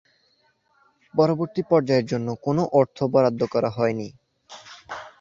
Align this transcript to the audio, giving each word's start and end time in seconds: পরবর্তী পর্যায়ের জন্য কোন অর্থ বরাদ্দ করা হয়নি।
পরবর্তী 1.13 1.61
পর্যায়ের 1.69 2.05
জন্য 2.05 2.27
কোন 2.45 2.57
অর্থ 2.79 2.97
বরাদ্দ 3.13 3.41
করা 3.53 3.69
হয়নি। 3.77 4.07